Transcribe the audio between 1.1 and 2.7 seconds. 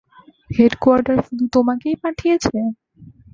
শুধু তোমাকেই পাঠিয়েছে?